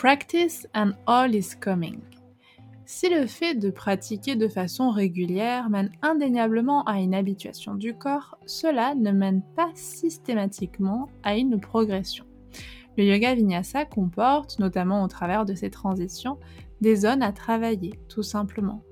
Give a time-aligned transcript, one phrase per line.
[0.00, 2.00] Practice and all is coming.
[2.86, 8.38] Si le fait de pratiquer de façon régulière mène indéniablement à une habituation du corps,
[8.46, 12.24] cela ne mène pas systématiquement à une progression.
[12.96, 16.38] Le yoga vinyasa comporte, notamment au travers de ces transitions,
[16.80, 18.82] des zones à travailler, tout simplement.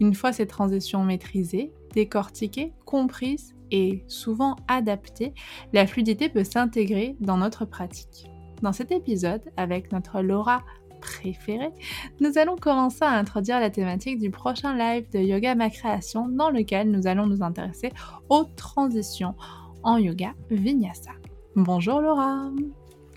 [0.00, 5.32] Une fois ces transitions maîtrisées, décortiquées, comprises et souvent adaptées,
[5.72, 8.28] la fluidité peut s'intégrer dans notre pratique.
[8.62, 10.62] Dans cet épisode, avec notre Laura
[11.00, 11.72] préférée,
[12.20, 16.50] nous allons commencer à introduire la thématique du prochain live de Yoga Ma Création dans
[16.50, 17.92] lequel nous allons nous intéresser
[18.30, 19.34] aux transitions
[19.82, 21.12] en yoga vinyasa.
[21.54, 22.50] Bonjour Laura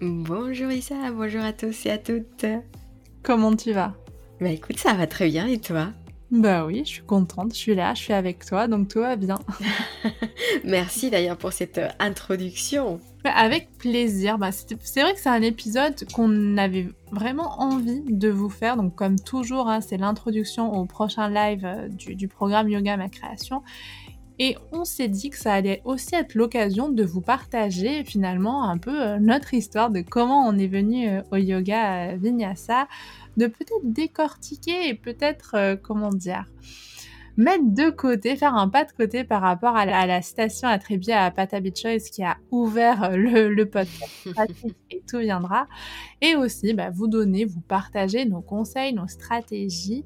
[0.02, 2.45] Bonjour Issa, bonjour à tous et à toutes
[3.23, 3.95] Comment tu vas?
[4.40, 5.87] Bah écoute, ça va très bien et toi?
[6.31, 9.15] Bah oui, je suis contente, je suis là, je suis avec toi, donc tout va
[9.15, 9.40] bien.
[10.63, 12.99] Merci d'ailleurs pour cette introduction.
[13.25, 14.37] Avec plaisir.
[14.37, 18.77] Bah, c'est vrai que c'est un épisode qu'on avait vraiment envie de vous faire.
[18.77, 23.61] Donc comme toujours, hein, c'est l'introduction au prochain live euh, du, programme Yoga Ma Création.
[24.41, 28.77] Et on s'est dit que ça allait aussi être l'occasion de vous partager finalement un
[28.77, 32.87] peu euh, notre histoire de comment on est venu au yoga vinyasa,
[33.35, 36.45] de peut-être décortiquer et peut-être, euh, comment dire,
[37.40, 41.32] mettre de côté, faire un pas de côté par rapport à la, citation attribuée à
[41.32, 44.27] Patabi Choice qui a ouvert euh, le, le podcast
[44.91, 45.67] et tout viendra.
[46.21, 50.05] Et aussi, bah, vous donner, vous partager nos conseils, nos stratégies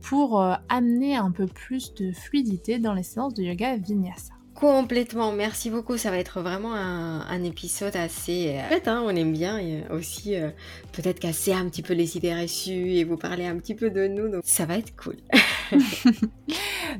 [0.00, 4.34] pour euh, amener un peu plus de fluidité dans les séances de yoga vinyasa.
[4.62, 5.96] Complètement, merci beaucoup.
[5.96, 8.60] Ça va être vraiment un, épisode assez.
[8.64, 9.58] En fait, hein, on aime bien
[9.90, 10.50] aussi euh,
[10.92, 14.06] peut-être casser un petit peu les idées reçues et vous parler un petit peu de
[14.06, 14.28] nous.
[14.28, 15.16] Donc ça va être cool.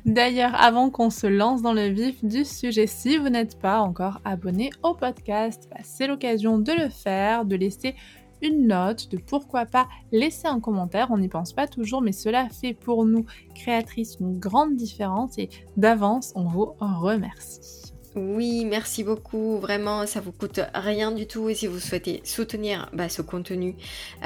[0.04, 4.20] D'ailleurs, avant qu'on se lance dans le vif du sujet, si vous n'êtes pas encore
[4.24, 7.94] abonné au podcast, bah, c'est l'occasion de le faire, de laisser
[8.42, 11.08] une note, de pourquoi pas laisser un commentaire.
[11.10, 15.48] On n'y pense pas toujours, mais cela fait pour nous, créatrices, une grande différence et
[15.76, 17.91] d'avance, on vous remercie.
[18.14, 19.56] Oui, merci beaucoup.
[19.58, 21.48] Vraiment, ça vous coûte rien du tout.
[21.48, 23.74] Et si vous souhaitez soutenir bah, ce contenu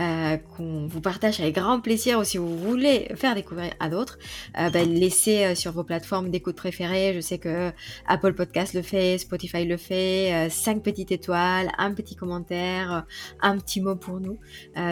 [0.01, 4.19] euh, qu'on vous partage avec grand plaisir, ou si vous voulez faire découvrir à d'autres,
[4.59, 7.13] euh, bah, laissez euh, sur vos plateformes d'écoute préférées.
[7.15, 7.71] Je sais que
[8.09, 10.49] Apple Podcast le fait, Spotify le fait.
[10.51, 13.07] 5 petites étoiles, un petit commentaire,
[13.41, 14.39] un petit mot pour nous.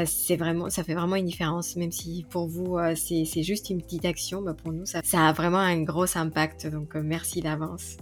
[0.07, 1.75] c'est vraiment, ça fait vraiment une différence.
[1.75, 5.33] Même si pour vous c'est juste une petite action, bah, pour nous ça, ça a
[5.33, 6.69] vraiment un gros impact.
[6.69, 7.97] Donc merci d'avance.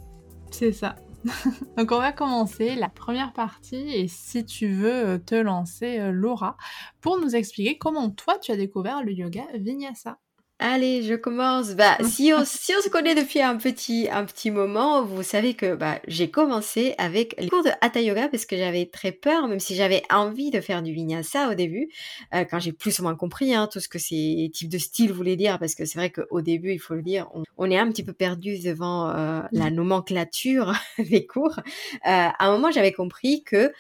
[0.53, 0.97] C'est ça.
[1.79, 6.11] Donc on va commencer la première partie et si tu veux euh, te lancer euh,
[6.11, 6.57] Laura
[7.01, 10.19] pour nous expliquer comment toi tu as découvert le yoga vinyasa.
[10.65, 11.75] Allez, je commence.
[11.75, 15.55] Bah, si on, si on se connaît depuis un petit, un petit moment, vous savez
[15.55, 19.49] que bah, j'ai commencé avec les cours de Hatha Yoga parce que j'avais très peur,
[19.49, 21.89] même si j'avais envie de faire du vinyasa au début,
[22.33, 25.13] euh, quand j'ai plus ou moins compris hein, tout ce que ces types de styles
[25.13, 27.91] voulaient dire, parce que c'est vrai qu'au début, il faut le dire, on, est un
[27.91, 31.59] petit peu perdu devant euh, la nomenclature des cours.
[31.59, 31.65] Euh,
[32.05, 33.73] à un moment, j'avais compris que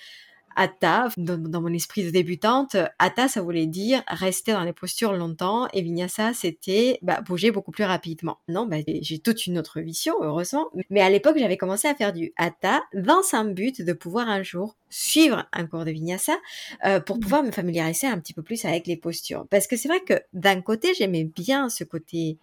[0.56, 5.68] Atta, dans, mon esprit de débutante, Atta, ça voulait dire rester dans les postures longtemps
[5.72, 8.38] et Vinyasa, c'était bah, bouger beaucoup plus rapidement.
[8.48, 10.66] Non, bah, j'ai toute une autre vision, heureusement.
[10.90, 14.42] Mais à l'époque, j'avais commencé à faire du Atta dans un but de pouvoir un
[14.42, 16.34] jour suivre un cours de Vinyasa
[16.84, 17.20] euh, pour mmh.
[17.20, 19.46] pouvoir me familiariser un petit peu plus avec les postures.
[19.50, 22.38] Parce que c'est vrai que d'un côté, j'aimais bien ce côté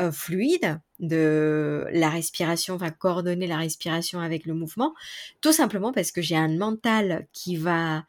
[0.00, 4.94] euh, fluide de la respiration, enfin coordonner la respiration avec le mouvement,
[5.40, 8.04] tout simplement parce que j'ai un mental qui va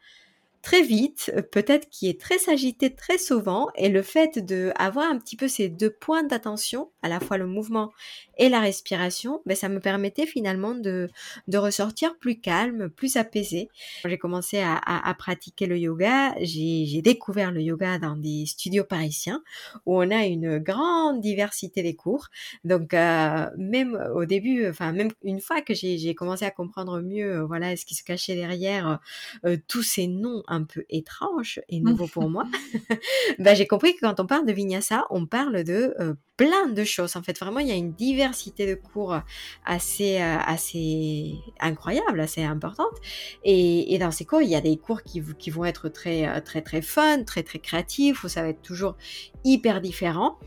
[0.62, 5.18] très vite, peut-être qui est très agité très souvent, et le fait de avoir un
[5.18, 7.92] petit peu ces deux points d'attention, à la fois le mouvement
[8.36, 11.08] et la respiration, ben ça me permettait finalement de,
[11.48, 13.68] de ressortir plus calme, plus apaisé.
[14.04, 19.42] J'ai commencé à, à, pratiquer le yoga, j'ai découvert le yoga dans des studios parisiens
[19.86, 22.28] où on a une grande diversité des cours.
[22.64, 27.40] Donc euh, même au début, enfin même une fois que j'ai commencé à comprendre mieux,
[27.40, 29.00] voilà, ce qui se cachait derrière
[29.44, 32.44] euh, tous ces noms un peu étrange et nouveau pour moi,
[33.38, 36.84] bah, j'ai compris que quand on parle de vinyasa, on parle de euh, plein de
[36.84, 37.16] choses.
[37.16, 39.18] En fait, vraiment, il y a une diversité de cours
[39.64, 42.96] assez, euh, assez incroyable, assez importante.
[43.44, 46.28] Et, et, dans ces cours, il y a des cours qui, qui vont être très,
[46.28, 48.96] euh, très, très fun, très, très créatifs, où ça va être toujours
[49.44, 50.38] hyper différent.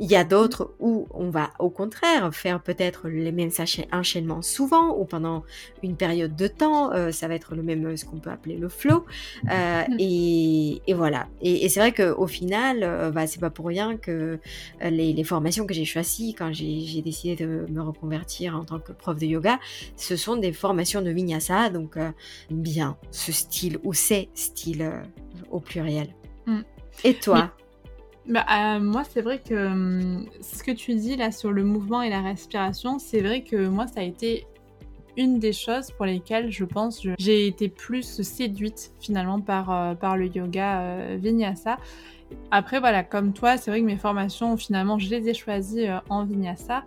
[0.00, 3.50] Il y a d'autres où on va au contraire faire peut-être les mêmes
[3.92, 5.44] enchaînements souvent ou pendant
[5.84, 6.92] une période de temps.
[6.92, 9.04] Euh, ça va être le même, ce qu'on peut appeler le flow.
[9.50, 9.96] Euh, mm.
[10.00, 11.28] et, voilà.
[11.42, 14.40] Et, c'est vrai qu'au final, euh, bah, c'est pas pour rien que
[14.82, 19.16] les, formations que j'ai choisies quand j'ai décidé de me reconvertir en tant que prof
[19.16, 19.60] de yoga,
[19.96, 21.70] ce sont des formations de vinyasa.
[21.70, 21.96] Donc
[22.50, 24.90] bien ce style ou ces styles
[25.52, 26.08] au pluriel.
[26.46, 26.60] Mm.
[27.04, 27.52] Et toi?
[28.26, 32.02] Bah, euh, moi, c'est vrai que hum, ce que tu dis là sur le mouvement
[32.02, 34.46] et la respiration, c'est vrai que moi, ça a été
[35.16, 40.16] une des choses pour lesquelles je pense j'ai été plus séduite finalement par, euh, par
[40.16, 41.76] le yoga euh, vinyasa.
[42.50, 46.24] Après, voilà, comme toi, c'est vrai que mes formations, finalement, je les ai choisies en
[46.24, 46.84] vinyasa.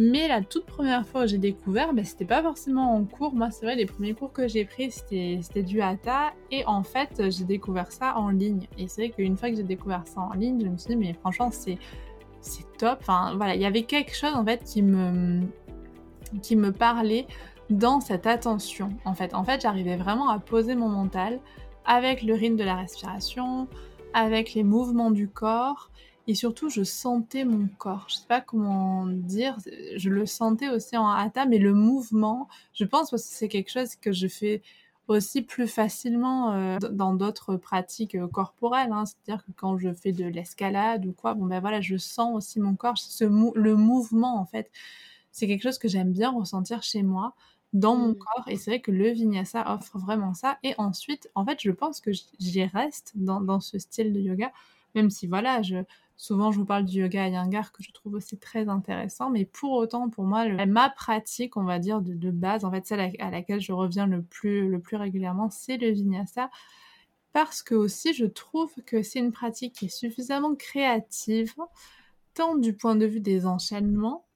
[0.00, 3.34] Mais la toute première fois où j'ai découvert, ben, c'était pas forcément en cours.
[3.34, 6.32] Moi, c'est vrai, les premiers cours que j'ai pris, c'était du hatha.
[6.52, 8.68] Et en fait, j'ai découvert ça en ligne.
[8.78, 10.96] Et c'est vrai qu'une fois que j'ai découvert ça en ligne, je me suis dit,
[10.96, 11.78] mais franchement, c'est
[12.78, 12.98] top.
[13.00, 15.40] Enfin, voilà, il y avait quelque chose, en fait, qui me,
[16.42, 17.26] qui me parlait
[17.70, 18.90] dans cette attention.
[19.04, 21.40] En fait, en fait j'arrivais vraiment à poser mon mental
[21.84, 23.68] avec le rythme de la respiration,
[24.14, 25.90] avec les mouvements du corps
[26.28, 28.04] et surtout, je sentais mon corps.
[28.08, 29.56] Je sais pas comment dire.
[29.96, 33.96] Je le sentais aussi en hatha, mais le mouvement, je pense que c'est quelque chose
[33.96, 34.62] que je fais
[35.08, 38.92] aussi plus facilement euh, dans d'autres pratiques euh, corporelles.
[38.92, 39.04] Hein.
[39.06, 42.60] C'est-à-dire que quand je fais de l'escalade ou quoi, bon ben voilà, je sens aussi
[42.60, 42.98] mon corps.
[42.98, 44.70] Ce le mouvement, en fait,
[45.32, 47.34] c'est quelque chose que j'aime bien ressentir chez moi
[47.72, 48.18] dans mon mmh.
[48.18, 51.70] corps et c'est vrai que le vinyasa offre vraiment ça et ensuite en fait je
[51.70, 54.50] pense que j'y reste dans, dans, ce style de yoga
[54.94, 55.62] même si voilà
[56.20, 59.74] Souvent, je vous parle du yoga Iyengar que je trouve aussi très intéressant, mais pour
[59.74, 63.60] autant, pour moi, ma pratique, on va dire, de, base, en fait, celle à, laquelle
[63.60, 66.50] je reviens le plus, le plus régulièrement, c'est le vinyasa.
[67.32, 71.54] Parce que aussi, je trouve que c'est une pratique qui est suffisamment créative,
[72.34, 74.26] tant du point de vue des enchaînements,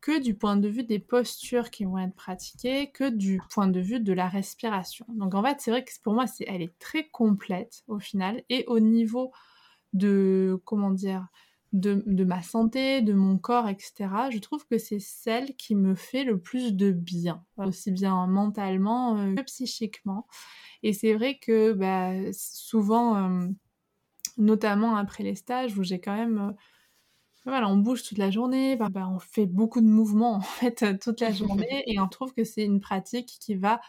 [0.00, 3.78] que du point de vue des postures qui vont être pratiquées, que du point de
[3.78, 5.06] vue de la respiration.
[5.08, 8.42] Donc en fait, c'est vrai que pour moi, c'est, elle est très complète au final,
[8.48, 9.30] et au niveau
[9.92, 11.28] de comment dire
[11.72, 14.08] de, de, ma santé, de mon corps, etc.
[14.30, 19.16] Je trouve que c'est celle qui me fait le plus de bien, aussi bien mentalement
[19.18, 20.26] euh, que psychiquement.
[20.82, 23.48] Et c'est vrai que bah, souvent, euh,
[24.36, 26.52] notamment après les stages où j'ai quand même euh,
[27.44, 30.98] voilà, on bouge toute la journée, bah, bah, on fait beaucoup de mouvements en fait
[31.00, 33.80] toute la journée et on trouve que c'est une pratique qui va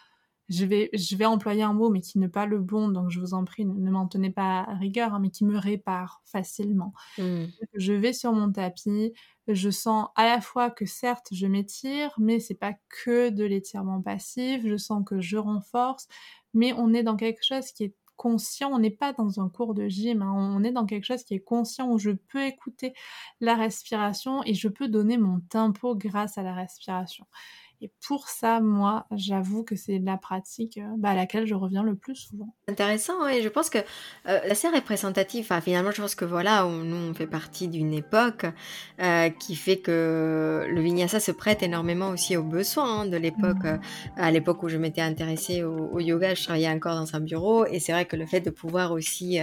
[0.49, 3.19] je vais, je vais employer un mot, mais qui n'est pas le bon, donc je
[3.19, 6.93] vous en prie, ne, m'en tenez pas à rigueur, hein, mais qui me répare facilement.
[7.17, 7.45] Mmh.
[7.75, 9.13] Je vais sur mon tapis,
[9.47, 14.01] je sens à la fois que certes je m'étire, mais c'est pas que de l'étirement
[14.01, 16.07] passif, je sens que je renforce,
[16.53, 19.73] mais on est dans quelque chose qui est conscient, on n'est pas dans un cours
[19.73, 22.93] de gym, hein, on est dans quelque chose qui est conscient où je peux écouter
[23.41, 27.25] la respiration et je peux donner mon tempo grâce à la respiration.
[27.83, 31.83] Et pour ça, moi, j'avoue que c'est la pratique euh, bah, à laquelle je reviens
[31.83, 32.55] le plus souvent.
[32.69, 35.43] Intéressant, et je pense que euh, la c'est représentative.
[35.43, 38.45] Enfin, finalement, je pense que voilà, nous, on fait partie d'une époque
[39.01, 43.65] euh, qui fait que le vinyasa se prête énormément aussi aux besoins hein, de l'époque.
[43.65, 43.79] Mmh.
[44.15, 47.79] à l'époque où je m'étais intéressée au, yoga, je travaillais encore dans un bureau, et
[47.79, 49.39] c'est vrai que le fait de pouvoir aussi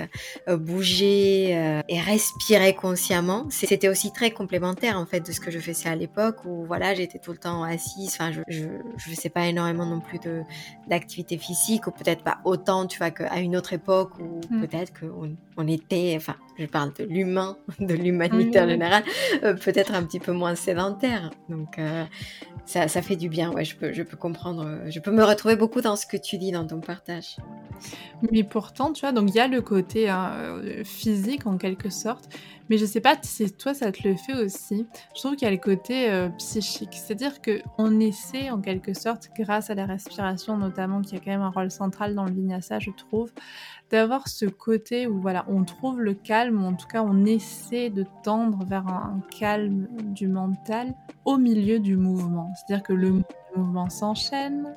[0.48, 1.50] bouger
[1.88, 5.96] et respirer consciemment, c'était aussi très complémentaire en fait de ce que je faisais à
[5.96, 8.08] l'époque où voilà, j'étais tout le temps assise.
[8.14, 10.18] Enfin, je ne sais pas énormément non plus
[10.88, 14.60] d'activité physique, ou peut-être pas autant, tu vois, qu'à une autre époque, où mm.
[14.60, 19.02] peut-être qu'on on était, enfin, je parle de l'humain, de l'humanité en général,
[19.42, 21.30] euh, peut-être un petit peu moins sédentaire.
[21.48, 22.04] Donc, euh,
[22.66, 25.24] ça, ça, fait du bien, ouais, je peux, je peux comprendre, euh, je peux me
[25.24, 27.36] retrouver beaucoup dans ce que tu dis, dans ton partage.
[28.30, 32.28] Mais pourtant, tu vois, donc il y a le côté hein, physique en quelque sorte,
[32.70, 34.86] mais je sais pas si toi ça te le fait aussi.
[35.14, 38.94] Je trouve qu'il y a le côté euh, psychique, c'est-à-dire que on essaie en quelque
[38.94, 42.32] sorte, grâce à la respiration notamment, qui a quand même un rôle central dans le
[42.32, 43.32] vinyasa, je trouve,
[43.90, 47.90] d'avoir ce côté où voilà, on trouve le calme, ou en tout cas on essaie
[47.90, 50.94] de tendre vers un, calme du mental
[51.24, 52.52] au milieu du mouvement.
[52.54, 53.22] C'est-à-dire que le
[53.56, 54.74] mouvement s'enchaîne,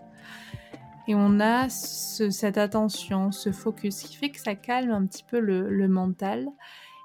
[1.07, 5.39] et on a cette attention, ce focus qui fait que ça calme un petit peu
[5.39, 6.47] le, le mental.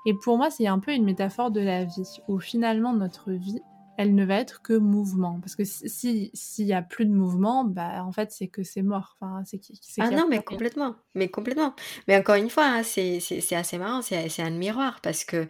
[0.06, 3.60] Et pour moi, c'est un peu une métaphore de la vie, où finalement notre vie,
[3.98, 5.40] elle ne va être que mouvement.
[5.40, 8.82] Parce que s'il si, y a plus de mouvement, bah en fait c'est que c'est
[8.82, 9.16] mort.
[9.20, 9.60] Enfin, c'est
[9.98, 11.74] ah non, mais complètement, mais complètement.
[12.06, 13.18] Mais encore une fois, hein, c'est
[13.52, 15.48] assez marrant, c'est un miroir parce que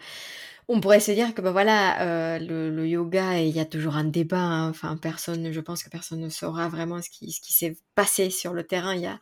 [0.70, 4.04] on pourrait se dire que ben voilà euh, le, yoga il y a toujours un
[4.04, 4.68] débat hein.
[4.68, 8.28] enfin personne je pense que personne ne saura vraiment ce qui ce qui s'est passé
[8.30, 8.94] sur le terrain.
[8.94, 9.18] Il y a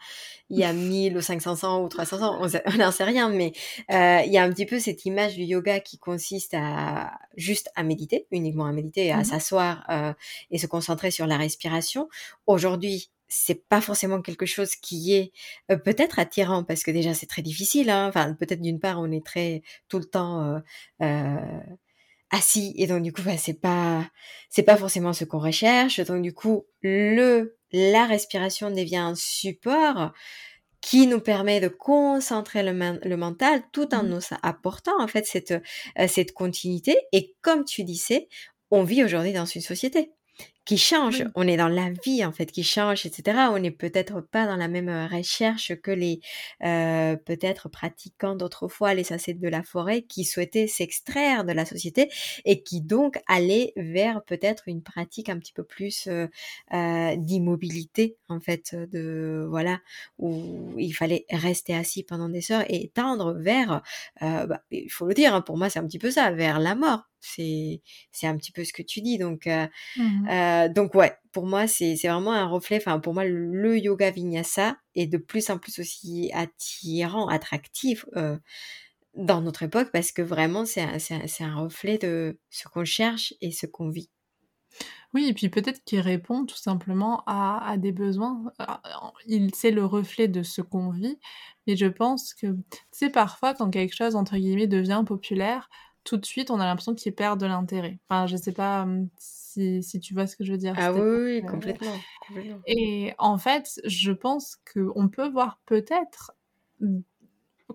[0.50, 3.52] il y a 1000 ou 500 ans ou 300 ans on n'en sait rien mais
[3.92, 7.70] euh, il y a un petit peu cette image du yoga qui consiste à juste
[7.76, 10.12] à méditer uniquement à méditer à mmh s'asseoir euh,
[10.50, 12.08] et se concentrer sur la respiration.
[12.46, 15.32] Aujourd'hui c'est pas forcément quelque chose qui est
[15.70, 17.90] euh, peut-être attirant parce que déjà c'est très difficile.
[17.90, 18.08] Hein.
[18.08, 20.58] Enfin, peut-être d'une part on est très tout le temps euh,
[21.02, 21.60] euh,
[22.30, 24.08] assis et donc du coup bah, c'est pas
[24.50, 26.00] c'est pas forcément ce qu'on recherche.
[26.00, 30.12] Donc du coup le la respiration devient un support
[30.80, 34.08] qui nous permet de concentrer le, mental tout en mmh.
[34.08, 36.96] nous apportant en fait cette, euh, cette continuité.
[37.12, 38.28] Et comme tu disais,
[38.70, 40.12] on vit aujourd'hui dans une société
[40.66, 41.24] qui change.
[41.36, 43.38] On est dans la vie en fait qui change, etc.
[43.52, 46.20] On n'est peut-être pas dans la même recherche que les
[46.64, 52.10] euh, peut-être pratiquants d'autrefois, les ascètes de la forêt, qui souhaitaient s'extraire de la société
[52.44, 56.26] et qui donc allaient vers peut-être une pratique un petit peu plus euh,
[56.74, 59.78] euh, d'immobilité en fait, de voilà
[60.18, 63.82] où il fallait rester assis pendant des heures et tendre vers,
[64.20, 66.74] bah, il faut le dire, hein, pour moi c'est un petit peu ça, vers la
[66.74, 67.82] mort c'est
[68.12, 71.66] c'est un petit peu ce que tu dis donc mmh euh, donc ouais pour moi
[71.66, 75.78] c'est vraiment un reflet enfin pour moi le yoga vinyasa est de plus en plus
[75.78, 78.36] aussi attirant attractif euh,
[79.14, 80.98] dans notre époque parce que vraiment c'est un,
[81.40, 84.10] un, reflet de ce qu'on cherche et ce qu'on vit
[85.14, 88.52] oui, et puis peut-être qu'il répond tout simplement à, à des besoins.
[89.26, 91.18] Il c'est le reflet de ce qu'on vit,
[91.66, 92.54] mais je pense que,
[92.90, 95.70] c'est parfois quand quelque chose entre guillemets devient populaire,
[96.06, 97.98] tout de suite, on a l'impression qu'il perd de l'intérêt.
[98.08, 100.74] Enfin, je sais pas hum, si, tu vois ce que je veux dire.
[100.78, 101.94] Ah oui, oui, complètement,
[102.66, 106.32] Et en fait, je pense qu'on peut voir peut-être,
[106.80, 107.02] hum,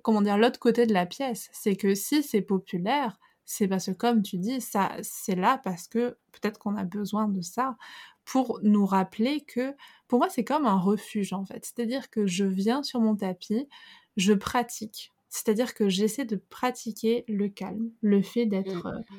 [0.02, 1.50] comment dire, l'autre côté de la pièce.
[1.52, 5.88] C'est que si c'est populaire, c'est parce que, comme tu dis, ça, c'est là parce
[5.88, 7.76] que peut-être qu'on a besoin de ça
[8.24, 9.76] pour nous rappeler que,
[10.08, 11.66] pour moi, c'est comme un refuge, en fait.
[11.66, 13.68] C'est-à-dire que je viens sur mon tapis,
[14.16, 18.94] je pratique c'est-à-dire que j'essaie de pratiquer le calme, le fait d'être mmh.
[18.98, 19.16] euh,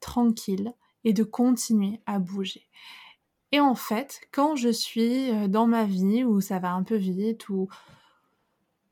[0.00, 0.72] tranquille
[1.04, 2.68] et de continuer à bouger.
[3.50, 6.94] Et en fait, quand je suis euh, dans ma vie où ça va un peu
[6.96, 7.68] vite, ou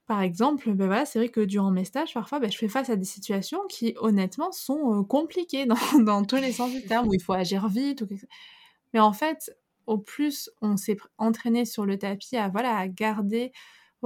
[0.06, 2.90] par exemple, ben voilà, c'est vrai que durant mes stages, parfois, ben, je fais face
[2.90, 5.66] à des situations qui, honnêtement, sont euh, compliquées
[6.00, 8.02] dans, tous les sens du terme, où il faut agir vite.
[8.02, 8.08] Ou
[8.92, 9.56] Mais en fait,
[9.86, 13.52] au plus on s'est entraîné sur le tapis à, voilà, à garder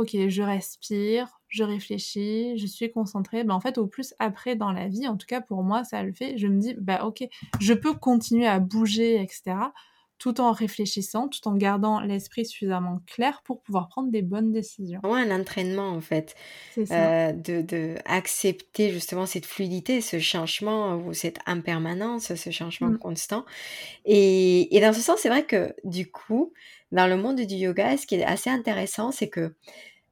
[0.00, 3.44] ok, je respire, je réfléchis, je suis concentrée.
[3.44, 6.02] Ben, en fait, au plus après dans la vie, en tout cas pour moi, ça
[6.02, 6.38] le fait.
[6.38, 7.24] Je me dis, bah ok,
[7.60, 9.56] je peux continuer à bouger, etc.
[10.18, 15.00] Tout en réfléchissant, tout en gardant l'esprit suffisamment clair pour pouvoir prendre des bonnes décisions.
[15.04, 16.34] Ouais, un entraînement en fait,
[16.78, 22.98] euh, de, de, accepter justement cette fluidité, ce changement ou cette impermanence, ce changement mmh.
[22.98, 23.44] constant.
[24.04, 26.52] Et, et dans ce sens, c'est vrai que du coup,
[26.92, 29.54] dans le monde du yoga, ce qui est assez intéressant, c'est que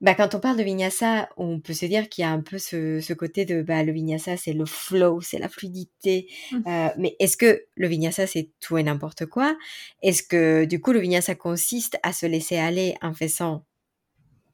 [0.00, 2.58] bah, quand on parle de vinyasa, on peut se dire qu'il y a un peu
[2.58, 6.28] ce, ce côté de bah, le vinyasa, c'est le flow, c'est la fluidité.
[6.52, 6.56] Mmh.
[6.66, 9.56] Euh, mais est-ce que le vinyasa, c'est tout et n'importe quoi?
[10.02, 13.64] Est-ce que du coup, le vinyasa consiste à se laisser aller en faisant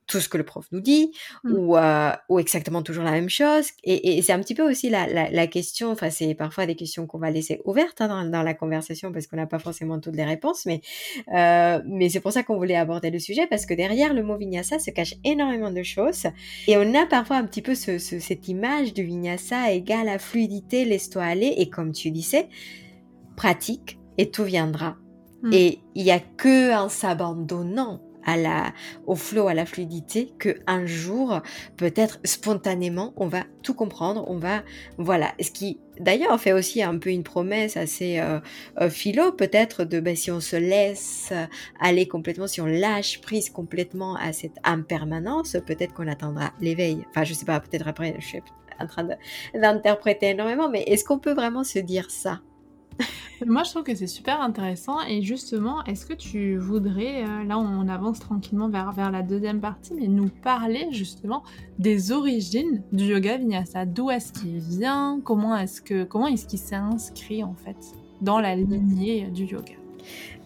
[0.06, 1.12] tout ce que le prof nous dit
[1.44, 1.52] mmh.
[1.52, 3.68] ou, euh, ou exactement toujours la même chose.
[3.84, 6.74] Et, et c'est un petit peu aussi la, la, la question, enfin c'est parfois des
[6.74, 9.98] questions qu'on va laisser ouvertes hein, dans, dans, la conversation parce qu'on n'a pas forcément
[10.00, 10.80] toutes les réponses, mais,
[11.34, 14.36] euh, mais c'est pour ça qu'on voulait aborder le sujet parce que derrière le mot
[14.36, 16.26] vinyasa se cache énormément de choses
[16.66, 20.18] et on a parfois un petit peu ce, ce, cette image du vinyasa égale à
[20.18, 22.48] fluidité, laisse-toi aller et comme tu disais,
[23.36, 24.96] pratique et tout viendra.
[25.42, 25.52] Mmh.
[25.52, 28.72] Et il n'y a que en s'abandonnant à la,
[29.06, 31.40] au flow, à la fluidité, que un jour,
[31.76, 34.62] peut-être spontanément, on va tout comprendre, on va,
[34.98, 35.32] voilà.
[35.40, 38.40] Ce qui, d'ailleurs, fait aussi un peu une promesse assez euh,
[38.80, 41.32] euh, philo, peut-être, de ben, si on se laisse
[41.80, 47.04] aller complètement, si on lâche prise complètement à cette impermanence, peut-être qu'on attendra l'éveil.
[47.10, 48.42] Enfin, je sais pas, peut-être après, je suis
[48.80, 49.08] en train
[49.54, 52.40] d'interpréter énormément, mais est-ce qu'on peut vraiment se dire ça?
[53.46, 55.00] moi, je trouve que c'est super intéressant.
[55.08, 59.94] Et justement, est-ce que tu voudrais, euh, là, on avance tranquillement vers, la deuxième partie,
[59.94, 61.42] mais nous parler justement
[61.78, 63.86] des origines du yoga vinyasa?
[63.86, 65.20] D'où est-ce qu'il vient?
[65.24, 67.76] Comment est-ce que comment est-ce qu'il s'est inscrit en fait
[68.20, 69.83] dans la lignée du yoga?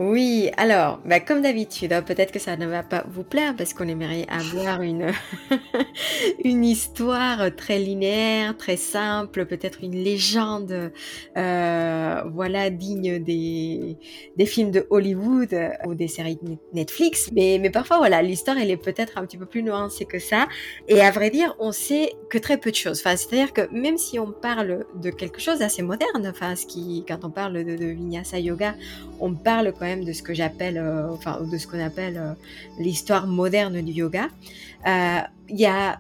[0.00, 3.74] Oui, alors, bah, comme d'habitude, hein, peut-être que ça ne va pas vous plaire parce
[3.74, 5.10] qu'on aimerait avoir une,
[6.44, 10.92] une histoire très linéaire, très simple, peut-être une légende,
[11.36, 13.96] euh, voilà, digne des,
[14.36, 16.38] des films de Hollywood euh, ou des séries
[16.72, 17.30] Netflix.
[17.32, 20.46] Mais, mais parfois, voilà, l'histoire, elle est peut-être un petit peu plus nuancée que ça.
[20.86, 23.00] Et à vrai dire, on sait que très peu de choses.
[23.00, 27.04] Enfin, c'est-à-dire que même si on parle de quelque chose d'assez moderne, enfin, ce qui,
[27.08, 28.76] quand on parle de, de Vinyasa Yoga,
[29.18, 29.47] on parle
[29.78, 32.32] quand de ce que j'appelle, euh, enfin, de ce qu'on appelle euh,
[32.78, 34.28] l'histoire moderne du yoga.
[34.86, 35.98] Euh, il y a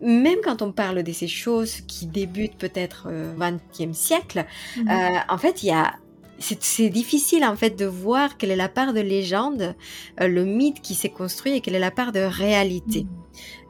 [0.00, 4.44] même quand on parle de ces choses qui débutent peut-être au XXe siècle,
[4.76, 4.88] mhm.
[5.28, 5.94] en fait, il y a
[6.40, 9.74] c'est difficile en fait de voir quelle est la part de légende,
[10.20, 13.06] le mythe qui s'est construit et quelle est la part de réalité.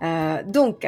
[0.02, 0.42] Mhm.
[0.52, 0.87] donc,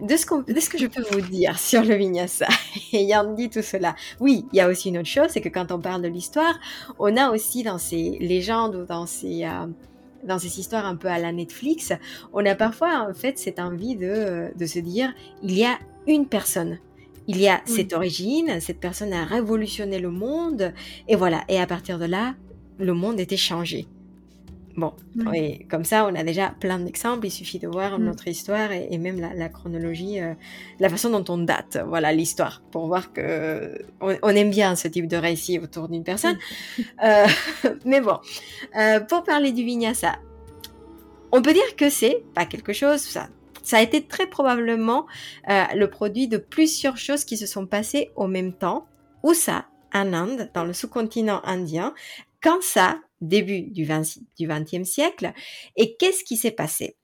[0.00, 2.48] de ce, ce, que je peux vous dire sur le vinyasa,
[2.92, 5.72] ayant dit tout cela, oui, il y a aussi une autre chose, c'est que quand
[5.72, 6.58] on parle de l'histoire,
[6.98, 9.66] on a aussi dans ces légendes ou dans ces, euh,
[10.24, 11.92] dans ces histoires un peu à la Netflix,
[12.32, 16.26] on a parfois en fait cette envie de, de se dire il y a une
[16.26, 16.78] personne.
[17.26, 20.72] Il y a cette origine, cette personne a révolutionné le monde,
[21.06, 21.44] et voilà.
[21.48, 22.34] Et à partir de là,
[22.78, 23.86] le monde était changé.
[24.80, 24.94] Bon,
[25.34, 27.26] et comme ça, on a déjà plein d'exemples.
[27.26, 28.04] Il suffit de voir mm.
[28.04, 30.32] notre histoire et, même la, chronologie, euh,
[30.78, 35.06] la façon dont on date, voilà, l'histoire, pour voir que on, aime bien ce type
[35.06, 36.38] de récit autour d'une personne.
[37.04, 37.26] Euh,
[37.84, 38.18] mais bon,
[38.78, 40.16] euh, pour parler du vinyasa,
[41.30, 43.28] on peut dire que c'est pas quelque chose, ça,
[43.62, 45.04] ça a été très probablement
[45.46, 48.86] le produit de plusieurs choses qui se sont passées au même temps.
[49.22, 51.92] Où ça En Inde, dans le sous-continent indien.
[52.42, 55.32] Quand ça début du, 20, du 20e siècle.
[55.76, 56.96] Et qu'est-ce qui s'est passé?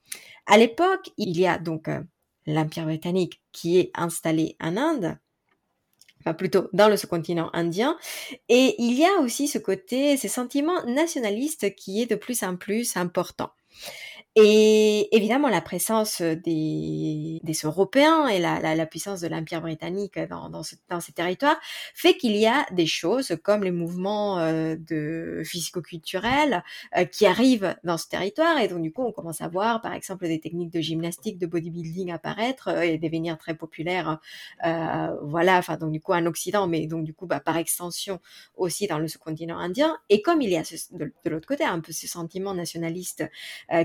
[0.46, 2.00] À l'époque, il y a donc euh,
[2.46, 5.18] l'Empire britannique qui est installé en Inde,
[6.20, 7.98] enfin plutôt dans le sous-continent indien,
[8.48, 12.56] et il y a aussi ce côté, ces sentiments nationalistes qui est de plus en
[12.56, 13.50] plus important.
[14.38, 20.18] Et évidemment, la présence des, des Européens et la, la, la puissance de l'Empire britannique
[20.28, 21.56] dans, dans, ce, dans, ces territoires
[21.94, 26.62] fait qu'il y a des choses comme les mouvements euh, de physico-culturels
[26.98, 28.58] euh, qui arrivent dans ce territoire.
[28.58, 31.46] Et donc, du coup, on commence à voir, par exemple, des techniques de gymnastique, de
[31.46, 34.20] bodybuilding apparaître et devenir très populaires.
[34.62, 38.20] voilà, enfin, donc, du coup, en Occident, mais donc, du coup, bah, par extension
[38.56, 39.96] aussi dans le sous-continent indien.
[40.10, 43.24] Et comme il y a de, de l'autre côté un peu ce sentiment nationaliste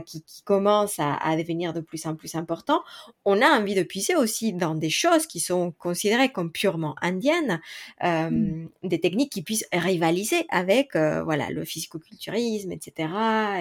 [0.06, 2.82] qui, qui commence à, devenir de plus en plus important,
[3.26, 7.62] on a envie de puiser aussi dans des choses qui sont considérées comme purement indiennes,
[8.04, 8.70] euh, mmh.
[8.84, 13.10] des techniques qui puissent rivaliser avec euh, voilà le physico-culturisme, etc.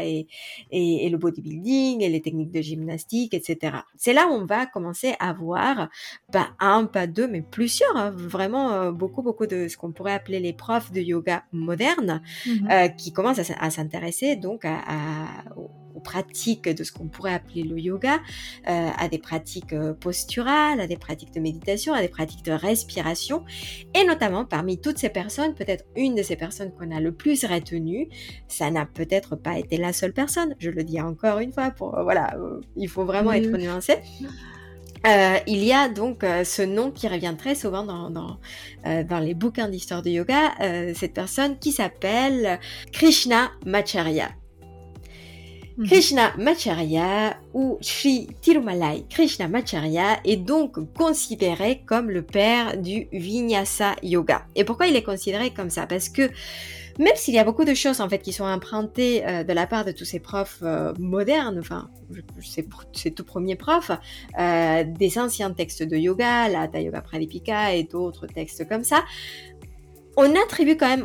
[0.02, 0.26] Et,
[0.70, 3.78] et, le bodybuilding et les techniques de gymnastique, etc.
[3.96, 5.88] C'est là où on va commencer à voir
[6.32, 10.14] pas un, pas deux, mais plusieurs, hein, vraiment euh, beaucoup beaucoup de ce qu'on pourrait
[10.14, 15.44] appeler les profs de yoga moderne mmh qui commencent à, s'intéresser donc à, à,
[16.00, 18.18] aux pratiques de ce qu'on pourrait appeler le yoga,
[18.68, 22.52] euh, à des pratiques euh, posturales, à des pratiques de méditation, à des pratiques de
[22.52, 23.44] respiration.
[23.94, 27.44] Et notamment parmi toutes ces personnes, peut-être une de ces personnes qu'on a le plus
[27.44, 28.08] retenue,
[28.48, 31.98] ça n'a peut-être pas été la seule personne, je le dis encore une fois, pour,
[31.98, 32.34] euh, voilà,
[32.76, 33.98] il faut vraiment être nuancé.
[35.46, 38.38] il y a donc ce nom qui revient très souvent dans, dans,
[38.84, 40.52] dans les bouquins d'histoire du yoga,
[40.94, 42.58] cette personne qui s'appelle
[42.92, 44.28] Krishna Macharya.
[45.76, 45.86] Mhm.
[45.86, 49.04] Krishna Macharya ou Sri Tirumalai
[49.48, 54.46] Macharya est donc considéré comme le père du Vinyasa Yoga.
[54.56, 55.86] Et pourquoi il est considéré comme ça?
[55.86, 56.30] Parce que
[56.98, 59.66] même s'il y a beaucoup de choses en fait qui sont empruntées euh, de la
[59.66, 61.88] part de tous ces profs euh, modernes, enfin
[62.42, 63.92] ces, tout premiers profs,
[64.38, 69.04] euh, des anciens textes de yoga, la Yoga Pradipika et d'autres textes comme ça,
[70.16, 70.34] on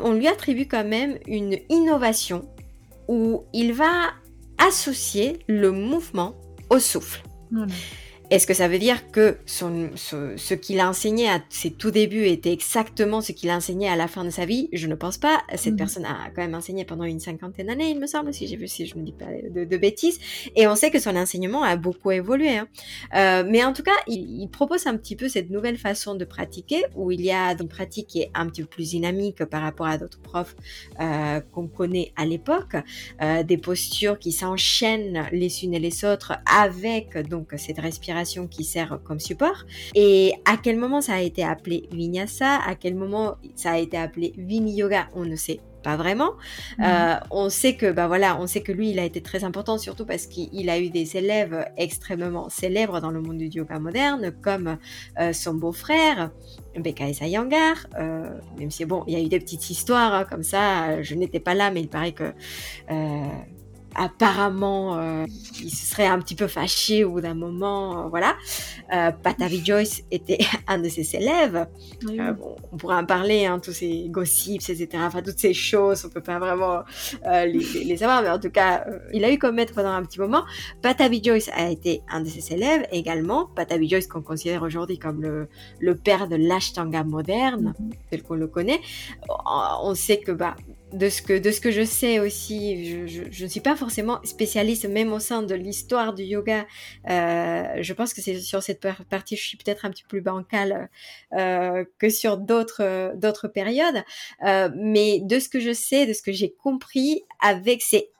[0.02, 2.46] on lui attribue quand même une innovation
[3.08, 4.10] où il va
[4.58, 6.34] associer le mouvement
[6.70, 7.22] au souffle.
[8.28, 12.26] Est-ce que ça veut dire que son, ce, qu'il a enseigné à ses tout débuts
[12.26, 14.68] était exactement ce qu'il a enseigné à la fin de sa vie?
[14.72, 15.42] Je ne pense pas.
[15.54, 15.78] Cette mhm.
[15.78, 18.66] personne a quand même enseigné pendant une cinquantaine d'années, il me semble, si j'ai vu,
[18.66, 20.18] si je ne dis pas de, bêtises.
[20.56, 22.56] Et on sait que son enseignement a beaucoup évolué.
[22.56, 22.66] Hein.
[23.14, 26.82] Euh, mais en tout cas, il, propose un petit peu cette nouvelle façon de pratiquer,
[26.96, 29.86] où il y a une pratique qui est un petit peu plus dynamique par rapport
[29.86, 30.56] à d'autres profs
[31.00, 32.74] euh, qu'on connaît à l'époque,
[33.22, 38.15] euh, des postures qui s'enchaînent les unes et les autres avec donc cette respiration
[38.50, 39.64] qui sert comme support.
[39.94, 43.96] Et à quel moment ça a été appelé Vinyasa, à quel moment ça a été
[43.96, 46.32] appelé Vini Yoga, on ne sait pas vraiment.
[46.78, 46.84] Mhm.
[46.84, 49.78] Euh, on sait que bah voilà, on sait que lui il a été très important
[49.78, 54.32] surtout parce qu'il a eu des élèves extrêmement célèbres dans le monde du yoga moderne
[54.42, 54.78] comme
[55.20, 56.32] euh, son beau-frère
[56.76, 60.42] Becca Sayangar, euh, même si bon, il y a eu des petites histoires hein, comme
[60.42, 62.32] ça, je n'étais pas là mais il paraît que
[63.96, 65.24] apparemment, euh,
[65.62, 68.36] il se serait un petit peu fâché au bout d'un moment, euh, voilà.
[68.92, 71.66] Euh, Patavi Joyce était un de ses élèves.
[72.08, 74.88] Euh, bon, on pourrait en parler, hein, tous ces gossips, etc.
[74.98, 76.82] Enfin, toutes ces choses, on peut pas vraiment
[77.24, 80.20] les, les, savoir, mais en tout cas, il a eu comme maître pendant un petit
[80.20, 80.44] moment.
[80.82, 83.46] Patavi Joyce a été un de ses élèves également.
[83.46, 85.48] Patavi Joyce qu'on considère aujourd'hui comme le,
[85.80, 87.90] le père de l'ashtanga moderne, mhm.
[88.10, 88.80] tel qu'on le connaît.
[89.82, 90.56] On sait que bah,
[90.92, 94.88] de ce que de ce que je sais aussi, je, ne suis pas forcément spécialiste
[94.88, 96.64] même au sein de l'histoire du yoga.
[97.08, 100.20] Euh, je pense que c'est sur cette partie je suis peut-être un petit peu plus
[100.20, 100.88] bancale
[101.32, 104.04] euh, que sur d'autres d'autres périodes.
[104.44, 108.10] Euh, mais de ce que je sais, de ce que j'ai compris avec ces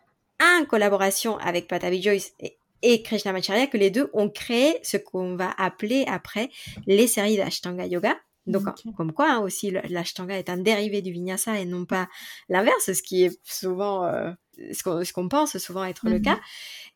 [0.40, 5.36] un collaboration avec Patavi Joyce et, et Krishnamacharya que les deux ont créé ce qu'on
[5.36, 6.50] va appeler après
[6.86, 8.16] les séries d'Ashtanga Yoga.
[8.46, 8.64] Donc,
[8.96, 12.08] comme quoi hein, aussi, l'ashtanga est un dérivé du vinyasa et non pas
[12.48, 14.30] l'inverse, ce qui est souvent euh,
[14.72, 16.40] ce qu'on pense souvent être le mmh cas.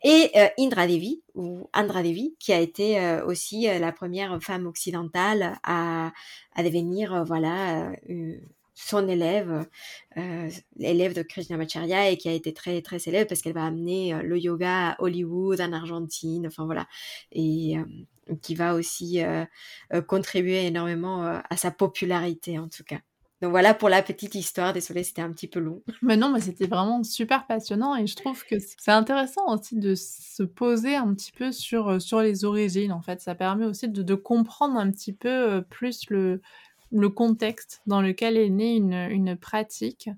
[0.03, 4.43] Et euh, Indra Devi, ou Andra Devi, qui a été euh, aussi euh, la première
[4.43, 6.13] femme occidentale à,
[6.55, 7.93] à devenir, voilà,
[8.87, 9.67] son élève,
[10.77, 14.39] l'élève de Krishnamacharya, et qui a été très, très célèbre parce qu'elle va amener le
[14.39, 16.87] yoga à Hollywood, en Argentine, enfin voilà.
[17.33, 17.77] Et
[18.43, 19.21] qui va aussi
[20.09, 23.01] contribuer énormément à sa popularité, en tout cas.
[23.41, 24.73] Donc voilà pour la petite histoire.
[24.73, 25.83] Désolée, c'était un petit peu long.
[26.03, 29.95] Mais non, mais c'était vraiment super passionnant et je trouve que c'est intéressant aussi de
[29.95, 32.93] se poser un petit peu sur, euh, sur les origines.
[32.93, 36.43] En fait, ça permet aussi de, comprendre un petit peu euh, plus le,
[36.93, 40.11] le contexte dans lequel est née une, une pratique.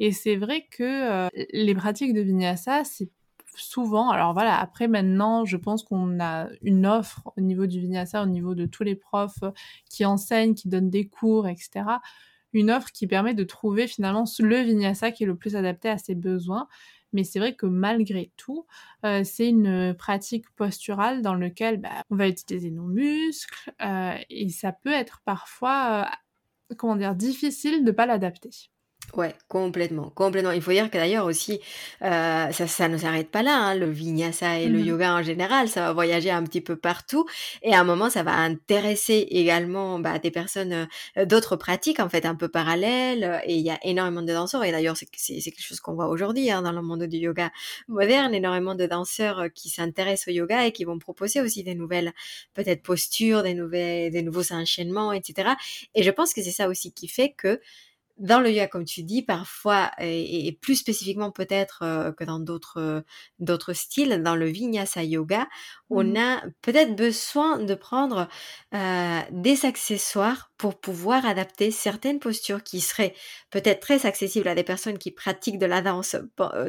[0.00, 3.10] Et c'est vrai que euh, les pratiques de vinyasa, c'est
[3.54, 8.22] souvent, alors voilà, après maintenant, je pense qu'on a une offre au niveau du vinyasa,
[8.22, 9.44] au niveau de tous les profs
[9.88, 11.84] qui enseignent, qui donnent des cours, etc
[12.56, 15.98] une offre qui permet de trouver finalement le vinyasa qui est le plus adapté à
[15.98, 16.68] ses besoins.
[17.16, 18.66] Mais c'est vrai que malgré tout,
[19.06, 24.50] euh, c'est une pratique posturale dans laquelle bah, on va utiliser nos muscles euh, et
[24.50, 26.06] ça peut être parfois,
[26.70, 28.50] euh, comment dire, difficile de pas l'adapter.
[29.14, 30.50] Ouais, complètement, complètement.
[30.50, 31.60] Il faut dire que d'ailleurs aussi,
[32.02, 33.56] euh, ça, ça ne s'arrête pas là.
[33.56, 36.76] Hein, le vinyasa et le mmh yoga en général, ça va voyager un petit peu
[36.76, 37.24] partout.
[37.62, 42.10] Et à un moment, ça va intéresser également bah, des personnes euh, d'autres pratiques en
[42.10, 43.40] fait un peu parallèles.
[43.46, 44.64] Et il y a énormément de danseurs.
[44.64, 47.50] Et d'ailleurs, c'est quelque chose qu'on voit aujourd'hui hein, dans le monde du yoga
[47.88, 48.34] moderne.
[48.34, 52.12] Énormément de danseurs euh, qui s'intéressent au yoga et qui vont proposer aussi des nouvelles
[52.54, 55.50] peut-être postures, des nouvelles, des nouveaux enchaînements, etc.
[55.94, 57.60] Et je pense que c'est ça aussi qui fait que
[58.18, 62.80] dans le yoga, comme tu dis, parfois, et, plus spécifiquement peut-être euh, que dans d'autres
[62.80, 63.00] euh,
[63.38, 65.46] d'autres styles, dans le vinyasa yoga,
[65.90, 66.16] on mmh.
[66.16, 68.28] a peut-être besoin de prendre
[68.74, 73.14] euh, des accessoires pour pouvoir adapter certaines postures qui seraient
[73.50, 76.16] peut-être très accessibles à des personnes qui pratiquent de la danse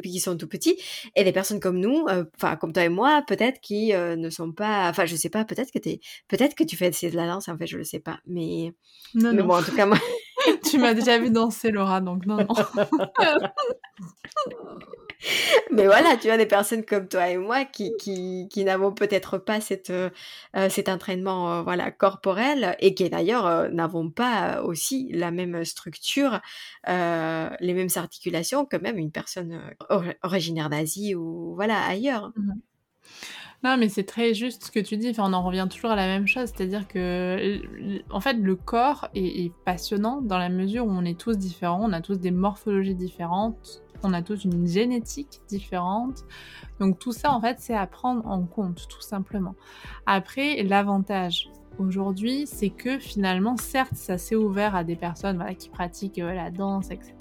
[0.02, 0.78] qui sont tout petits,
[1.16, 2.06] et des personnes comme nous,
[2.36, 5.72] enfin comme toi et moi, peut-être qui ne sont pas, enfin je sais pas, peut-être
[5.72, 8.20] que t'es, peut-être que tu fais de la danse, en fait, je le sais pas,
[8.26, 8.74] mais,
[9.14, 9.98] non, mais bon, en tout cas moi.
[10.64, 12.46] tu m'as déjà vu danser, Laura, donc non, non.
[15.72, 19.38] Mais voilà, tu as des personnes comme toi et moi qui, qui, qui n'avons peut-être
[19.38, 20.10] pas cette, euh,
[20.68, 26.40] cet entraînement euh, voilà, corporel et qui d'ailleurs euh, n'avons pas aussi la même structure,
[26.86, 29.60] les mêmes articulations que même une personne
[30.22, 32.32] originaire d'Asie ou voilà ailleurs.
[32.36, 32.52] Mmh
[33.64, 35.10] non, mais c'est très juste ce que tu dis.
[35.10, 37.60] Enfin, on en revient toujours à la même chose, c'est-à-dire que,
[38.10, 41.92] en fait, le corps est, passionnant dans la mesure où on est tous différents, on
[41.92, 46.24] a tous des morphologies différentes, on a tous une génétique différente.
[46.78, 49.56] Donc tout ça, en fait, c'est à prendre en compte, tout simplement.
[50.06, 56.18] Après, l'avantage aujourd'hui, c'est que finalement, certes, ça s'est ouvert à des personnes qui pratiquent
[56.18, 57.14] euh, la danse, etc.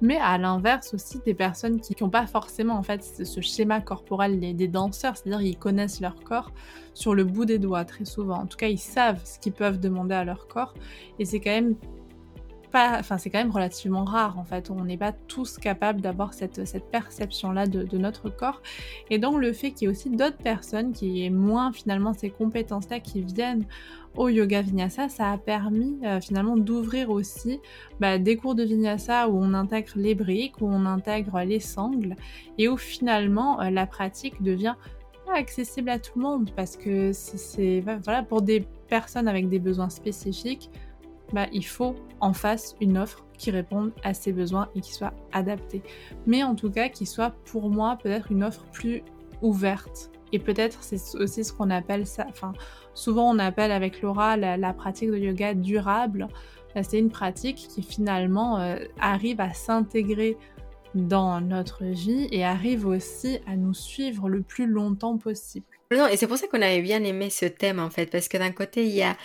[0.00, 4.38] Mais à l'inverse aussi, des personnes qui n'ont pas forcément en fait ce schéma corporel
[4.40, 6.50] des, danseurs, c'est-à-dire ils connaissent leur corps
[6.94, 8.36] sur le bout des doigts très souvent.
[8.36, 10.74] En tout cas, ils savent ce qu'ils peuvent demander à leur corps,
[11.18, 11.76] et c'est quand même
[12.74, 14.70] enfin c'est quand même relativement rare en fait.
[14.70, 18.62] On n'est pas tous capables d'avoir cette, cette perception-là de, notre corps.
[19.10, 22.30] Et donc le fait qu'il y ait aussi d'autres personnes qui aient moins finalement ces
[22.30, 23.66] compétences-là qui viennent
[24.16, 27.60] au yoga vinyasa, ça a permis euh, finalement d'ouvrir aussi
[27.98, 32.14] bah, des cours de vinyasa où on intègre les briques, où on intègre les sangles
[32.58, 34.76] et où finalement euh, la pratique devient
[35.32, 39.88] accessible à tout le monde parce que c'est voilà pour des personnes avec des besoins
[39.88, 40.70] spécifiques
[41.34, 45.12] bah, il faut en face une offre qui réponde à ses besoins et qui soit
[45.32, 45.82] adaptée.
[46.26, 49.02] Mais en tout cas, qui soit pour moi peut-être une offre plus
[49.42, 50.10] ouverte.
[50.32, 52.54] Et peut-être c'est aussi ce qu'on appelle ça, enfin
[52.94, 56.28] souvent on appelle avec Laura la, pratique de yoga durable.
[56.74, 60.36] Bah, c'est une pratique qui finalement euh, arrive à s'intégrer
[60.94, 65.66] dans notre vie et arrive aussi à nous suivre le plus longtemps possible.
[65.92, 68.38] Non, et c'est pour ça qu'on avait bien aimé ce thème en fait, parce que
[68.38, 69.16] d'un côté il y a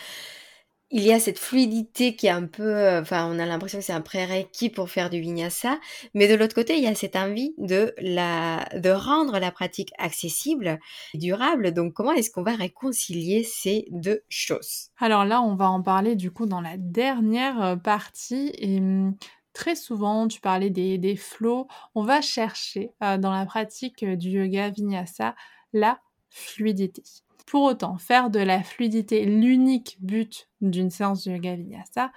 [0.91, 3.85] il y a cette fluidité qui est un peu, euh, enfin, on a l'impression que
[3.85, 5.79] c'est un prérequis pour faire du vinyasa,
[6.13, 9.91] mais de l'autre côté, il y a cette envie de la, de rendre la pratique
[9.99, 10.79] accessible,
[11.13, 11.73] durable.
[11.73, 14.89] Donc, comment est-ce qu'on va réconcilier ces deux choses?
[14.97, 19.15] Alors là, on va en parler du coup dans la dernière euh, partie et hum,
[19.51, 24.29] Très souvent, tu parlais des, des flots, on va chercher euh, dans la pratique du
[24.29, 25.35] yoga vinyasa
[25.73, 25.99] la
[26.29, 27.03] fluidité.
[27.49, 32.11] Pour autant, faire de la fluidité l'unique but d'une séance de yoga vinyasa,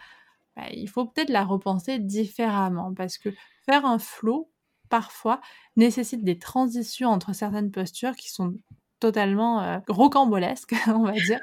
[0.54, 3.30] bah, il faut peut-être la repenser différemment parce que
[3.64, 4.50] faire un flow,
[4.90, 5.40] parfois,
[5.74, 8.54] nécessite des transitions entre certaines postures qui sont
[9.00, 11.40] totalement rocambolesques, on va dire,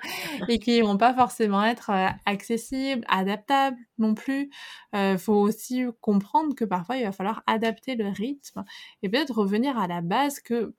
[0.48, 1.90] et qui vont pas forcément être
[2.28, 4.52] accessibles, adaptables non plus.
[4.94, 8.64] Il faut aussi comprendre que parfois il va falloir adapter le rythme
[9.02, 10.76] et peut-être revenir à la base que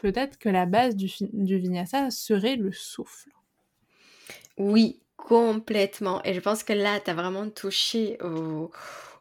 [0.00, 3.30] peut-être que la base du, du vinyasa serait le souffle.
[4.56, 6.22] Oui, complètement.
[6.24, 8.70] Et je pense que là, tu as vraiment touché au,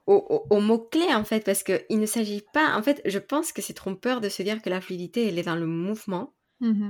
[0.08, 2.76] au, mot-clé, en fait, parce qu'il ne s'agit pas...
[2.78, 5.44] En fait, je pense que c'est trompeur de se dire que la fluidité, elle est
[5.44, 6.90] dans le mouvement, mmh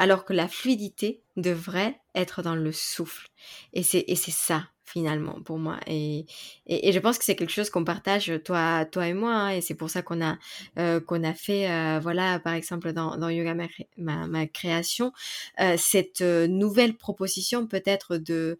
[0.00, 3.26] alors que la fluidité devrait être dans le souffle.
[3.72, 5.78] Et c'est ça, finalement pour moi.
[5.86, 6.26] Et,
[6.66, 9.60] et, je pense que c'est quelque chose qu'on partage toi toi et moi hein, et
[9.60, 10.38] c'est pour ça qu'on a
[10.78, 13.54] euh, qu'on a fait euh, voilà par exemple dans, dans yoga
[13.96, 15.12] ma, ma, création
[15.60, 18.58] euh, cette nouvelle proposition peut-être de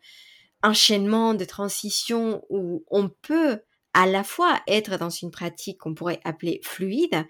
[0.62, 3.60] enchaînement de transition où on peut
[3.94, 7.24] à la fois être dans une pratique qu'on pourrait appeler fluide,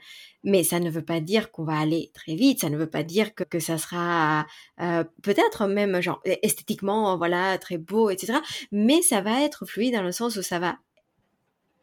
[0.44, 3.03] mais ça ne veut pas dire qu'on va aller très vite, ça ne veut pas
[3.03, 4.47] dire que, que ça sera
[4.81, 8.38] euh, peut-être même genre esthétiquement voilà très beau, etc.
[8.73, 10.79] Mais ça va être fluide dans le sens où ça va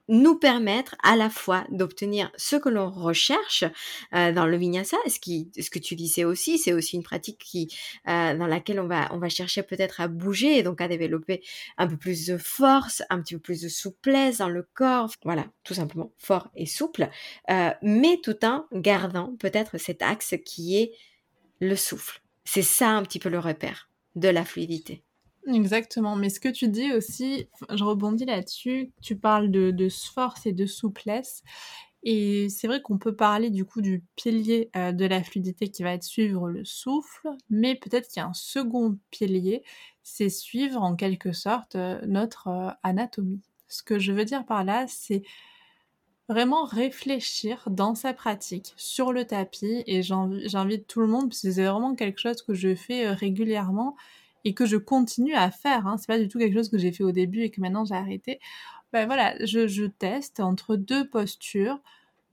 [0.08, 3.63] nous permettre à la fois d'obtenir ce que l'on recherche
[4.13, 7.39] euh, dans le vinyasa, ce, qui, ce que tu disais aussi, c'est aussi une pratique
[7.39, 7.76] qui,
[8.08, 11.44] euh, dans laquelle on va, on va chercher peut-être à bouger et donc à développer
[11.78, 15.48] un peu plus de force, un petit peu plus de souplesse dans le corps, voilà,
[15.63, 17.10] tout simplement fort et souple,
[17.50, 20.91] euh, mais tout en gardant peut-être cet axe qui est
[21.60, 22.22] le souffle.
[22.44, 25.04] C'est ça un petit peu le repère de la fluidité.
[25.48, 30.54] Exactement, mais ce que tu dis aussi, je rebondis là-dessus, tu parles de, force et
[30.54, 31.44] de souplesse,
[32.04, 35.84] et c'est vrai qu'on peut parler du coup du pilier euh, de la fluidité qui
[35.84, 39.64] va être suivre le souffle, mais peut-être qu'il y a un second pilier,
[40.04, 43.42] c'est suivre en quelque sorte euh, notre euh, anatomie.
[43.68, 45.24] Ce que je veux dire par là, c'est
[46.28, 51.52] vraiment réfléchir dans sa pratique sur le tapis, et j'invite tout le monde, parce que
[51.52, 53.96] c'est vraiment quelque chose que je fais régulièrement,
[54.46, 55.88] et que je continue à faire.
[55.88, 55.98] Hein.
[55.98, 57.96] C'est pas du tout quelque chose que j'ai fait au début et que maintenant j'ai
[57.96, 58.40] arrêté.
[58.94, 61.80] Ben voilà, je, je, teste entre deux postures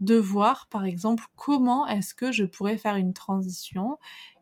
[0.01, 3.99] de voir par exemple comment est-ce que je pourrais faire une transition,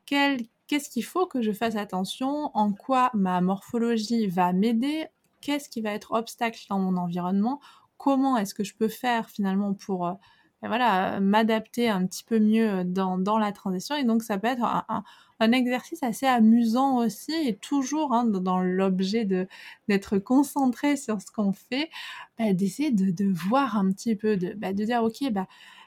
[0.07, 5.07] qu'est-ce qu'il faut que je fasse attention, en quoi ma morphologie va m'aider,
[5.41, 7.61] qu'est-ce qui va être obstacle dans mon environnement,
[7.97, 10.13] comment est-ce que je peux faire finalement pour euh,
[10.63, 13.97] ben voilà, m'adapter un petit peu mieux dans, dans, la transition?
[13.97, 15.05] Et donc ça peut être un
[15.53, 19.49] exercice assez amusant aussi et toujours hein, dans l'objet de
[19.89, 21.91] d'être concentré sur ce qu'on fait,
[22.39, 25.47] bah, d'essayer de, voir un petit peu, de, bah, de dire ok, bah,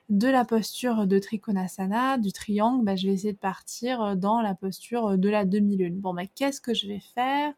[0.09, 5.17] de la posture de Trikonasana, du triangle, je vais essayer de partir dans la posture
[5.17, 5.99] de la demi-lune.
[5.99, 7.53] Bon, bah, qu'est-ce que je vais faire?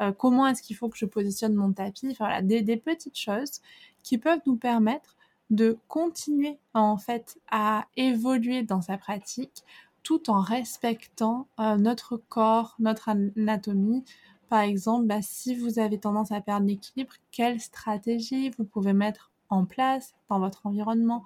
[0.00, 2.14] Euh, Comment est-ce qu'il faut que je positionne mon tapis?
[2.18, 3.60] Voilà, des, des, petites choses
[4.02, 5.16] qui peuvent nous permettre
[5.50, 9.64] de continuer en fait à évoluer dans sa pratique
[10.02, 14.04] tout en respectant euh, notre corps, notre anatomie.
[14.48, 19.30] Par exemple, bah, si vous avez tendance à perdre l'équilibre, quelle stratégie vous pouvez mettre
[19.48, 21.24] en place dans votre environnement?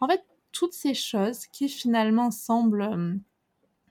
[0.00, 3.14] En fait, toutes ces choses qui finalement semblent euh,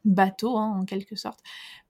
[0.05, 1.39] bateaux hein, en quelque sorte,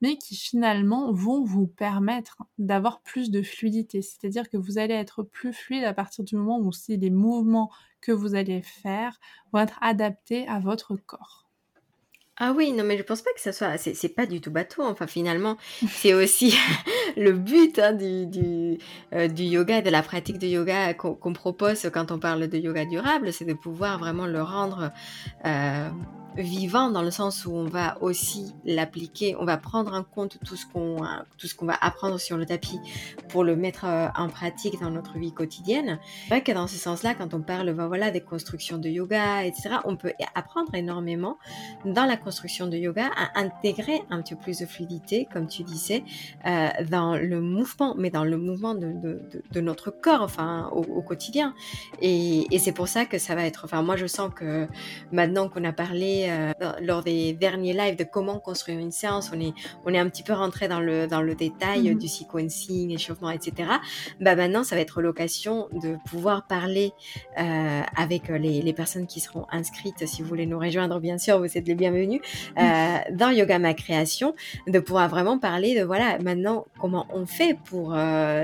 [0.00, 4.02] mais qui finalement vont vous permettre d'avoir plus de fluidité.
[4.02, 7.70] C'est-à-dire que vous allez être plus fluide à partir du moment où si les mouvements
[8.00, 9.18] que vous allez faire
[9.52, 11.43] vont être adaptés à votre corps.
[12.36, 13.78] Ah oui, non, mais je pense pas que ça soit.
[13.78, 14.82] C'est, pas du tout bateau.
[14.82, 15.56] Enfin, finalement,
[15.88, 16.56] c'est aussi
[17.16, 22.10] le but hein, euh, du, yoga et de la pratique de yoga qu'on, propose quand
[22.10, 24.92] on parle de yoga durable, c'est de pouvoir vraiment le rendre
[25.44, 25.88] euh,
[26.36, 30.56] vivant dans le sens où on va aussi l'appliquer, on va prendre en compte tout
[30.56, 32.80] ce qu'on va apprendre sur le tapis
[33.28, 35.98] pour le mettre euh, en pratique dans notre vie quotidienne.
[36.24, 39.44] C'est vrai que dans ce sens-là, quand on parle ben voilà des constructions de yoga,
[39.44, 41.38] etc., on peut apprendre énormément
[41.84, 45.62] dans la construction de yoga à intégrer un petit peu plus de fluidité, comme tu
[45.62, 46.04] disais,
[46.88, 49.20] dans le mouvement, mais dans le mouvement de, de,
[49.52, 51.54] de, notre corps, enfin au, au quotidien.
[52.00, 53.62] Et, et c'est pour ça que ça va être.
[53.64, 54.66] Enfin, moi, je sens que
[55.12, 59.40] maintenant qu'on a parlé euh, lors des derniers lives de comment construire une séance, on
[59.40, 59.52] est,
[59.84, 61.98] on est un petit peu rentré dans le, dans le détail mhm.
[61.98, 63.68] du sequencing, échauffement, etc.
[64.20, 66.92] Bah maintenant, ça va être l'occasion de pouvoir parler
[67.38, 70.06] euh, avec les, les, personnes qui seront inscrites.
[70.06, 72.20] Si vous voulez nous rejoindre, bien sûr, vous êtes les bienvenus
[72.58, 73.16] euh, mhm.
[73.16, 74.34] dans Yoga Ma Création,
[74.66, 77.96] de pouvoir vraiment parler de voilà maintenant comment on fait pour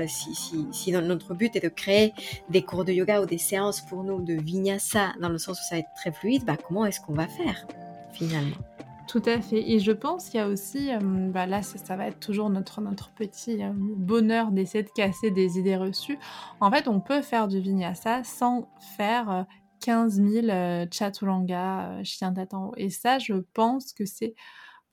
[0.07, 2.13] si, si, si notre but est de créer
[2.49, 5.63] des cours de yoga ou des séances pour nous de vinyasa dans le sens où
[5.63, 7.65] ça va être très fluide, bah comment est-ce qu'on va faire
[8.11, 8.57] finalement?
[9.11, 9.69] Tout à fait.
[9.69, 12.79] Et je pense qu'il y a aussi, euh, bah là, ça, va être toujours notre,
[12.79, 16.17] notre petit euh, bonheur d'essayer de casser des idées reçues.
[16.61, 19.45] En fait, on peut faire du vinyasa sans faire
[19.81, 22.73] 15 000 chaturanga, chien tête en haut.
[22.77, 24.33] Et ça, je pense que c'est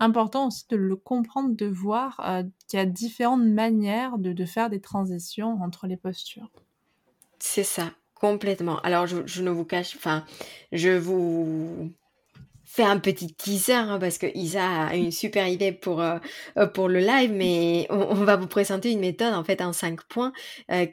[0.00, 4.70] important aussi de le comprendre, de voir euh, qu'il y a différentes manières de, faire
[4.70, 6.50] des transitions entre les postures.
[7.38, 8.80] C'est ça, complètement.
[8.80, 10.24] Alors, je, ne vous cache, enfin,
[10.72, 11.92] je vous
[12.64, 16.18] fais un petit teaser hein, parce que Isa a une super idée pour, euh,
[16.58, 20.02] euh, pour le live, mais on, va vous présenter une méthode en fait en cinq
[20.04, 20.32] points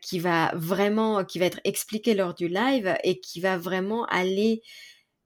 [0.01, 4.61] qui va vraiment, qui va être expliquée lors du live et qui va vraiment aller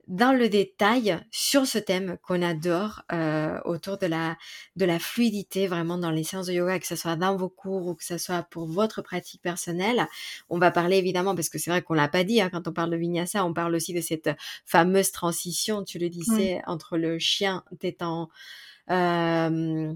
[0.10, 4.38] dans le détail sur ce thème qu'on adore euh, autour de la,
[4.76, 7.86] de la fluidité vraiment dans les séances de yoga, que ce soit dans vos cours
[7.86, 10.08] ou que ce soit pour votre pratique personnelle.
[10.50, 12.74] On va parler évidemment, parce que c'est vrai qu'on l'a pas dit, hein, quand on
[12.74, 14.32] parle de vinyasa, on parle aussi de cette
[14.66, 18.30] fameuse transition, tu le disais, entre le chien étant...
[18.90, 19.94] Euh,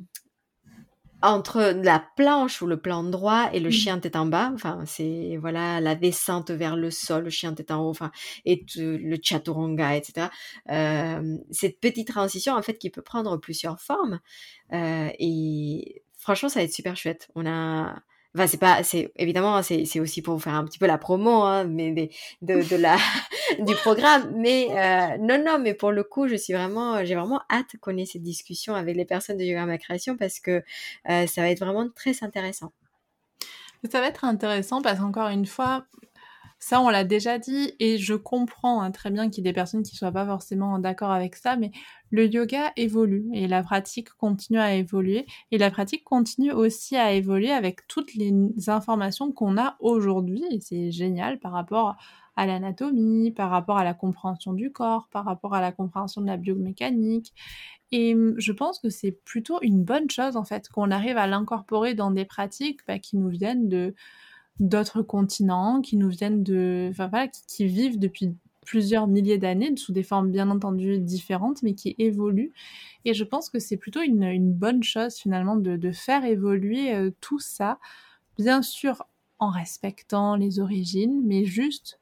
[1.23, 3.71] entre la planche ou le plan droit et le mmh.
[3.71, 4.51] chien tête en bas.
[4.53, 8.12] Enfin, c'est voilà la descente vers le sol, le chien tête en haut, enfin,
[8.45, 10.27] et le chaturanga, etc.
[10.69, 14.19] Euh, cette petite transition en fait qui peut prendre plusieurs formes.
[14.73, 17.29] Euh, et franchement, ça va être super chouette.
[17.36, 17.95] On a
[18.35, 21.65] Enfin, c'est pas, c'est évidemment, c'est aussi pour faire un petit peu la promo, hein,
[21.65, 22.09] mais
[22.41, 22.97] de, de la
[23.59, 24.33] du programme.
[24.35, 27.95] Mais euh, non, non, mais pour le coup, je suis vraiment, j'ai vraiment hâte qu'on
[27.97, 30.63] ait cette discussion avec les personnes de Yoga Ma Création parce que
[31.09, 32.73] euh, ça va être vraiment très intéressant.
[33.91, 35.85] Ça va être intéressant parce qu'encore une fois,
[36.57, 39.53] ça, on l'a déjà dit et je comprends hein, très bien qu'il y ait des
[39.53, 41.71] personnes qui soient pas forcément d'accord avec ça, mais
[42.13, 47.12] le yoga évolue et la pratique continue à évoluer et la pratique continue aussi à
[47.12, 48.32] évoluer avec toutes les
[48.67, 51.95] informations qu'on a aujourd'hui et c'est génial par rapport
[52.36, 56.28] à l'anatomie, par rapport à la compréhension du corps, par rapport à la compréhension de
[56.28, 57.34] la biomécanique.
[57.91, 61.26] Et hum, je pense que c'est plutôt une bonne chose en fait qu'on arrive à
[61.26, 63.95] l'incorporer dans des pratiques bah, qui nous viennent de
[64.60, 69.93] d'autres continents, qui nous viennent de, enfin voilà, qui, vivent depuis plusieurs milliers d'années sous
[69.93, 72.54] des formes bien entendu différentes, mais qui évoluent.
[73.06, 77.39] Et je pense que c'est plutôt une, bonne chose finalement de, faire évoluer euh, tout
[77.39, 77.80] ça,
[78.38, 79.04] bien sûr
[79.39, 81.99] en respectant les origines, mais juste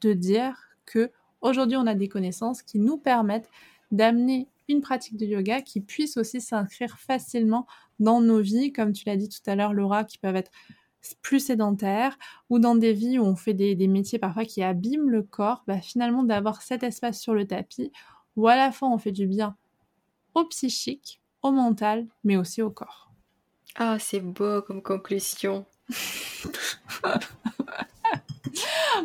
[0.00, 3.50] de dire que aujourd'hui on a des connaissances qui nous permettent
[3.90, 7.66] d'amener une pratique de yoga qui puisse aussi s'inscrire facilement
[8.00, 10.50] dans nos vies, comme tu l'as dit tout à l'heure Laura, qui peuvent être
[11.20, 12.18] plus sédentaires
[12.50, 15.80] ou dans des vies où on fait des, métiers parfois qui abîment le corps, bah
[15.80, 17.92] finalement d'avoir cet espace sur le tapis
[18.36, 19.56] où à la fois on fait du bien
[20.34, 23.10] au psychique, au mental, mais aussi au corps.
[23.74, 25.66] Ah, c'est beau comme conclusion.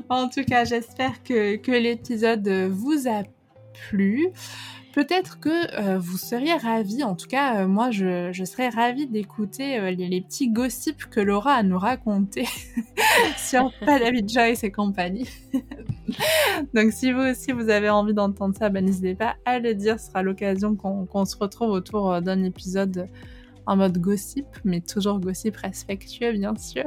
[0.09, 3.23] en tout cas, j'espère que, que l'épisode vous a
[3.89, 4.29] plu
[4.97, 9.77] peut-être que euh, vous seriez ravis, en tout cas euh, moi je, serais ravie d'écouter
[9.77, 12.47] euh, les, petits gossips que Laura a nous raconter
[13.37, 15.29] sur David Joyce et compagnie.
[16.73, 19.99] Donc si vous aussi vous avez envie d'entendre ça, ben, n'hésitez pas à le dire,
[19.99, 23.07] ce sera l'occasion qu'on se retrouve autour d'un épisode
[23.67, 26.85] en mode gossip, mais toujours gossip respectueux bien sûr.